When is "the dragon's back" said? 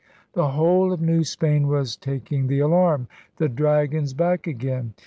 3.37-4.47